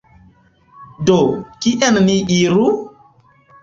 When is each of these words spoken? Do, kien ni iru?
Do, 1.11 1.19
kien 1.69 2.03
ni 2.09 2.19
iru? 2.41 2.69